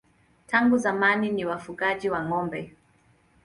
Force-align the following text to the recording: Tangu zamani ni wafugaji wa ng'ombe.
Tangu 0.47 0.77
zamani 0.77 1.29
ni 1.29 1.45
wafugaji 1.45 2.09
wa 2.09 2.23
ng'ombe. 2.25 2.75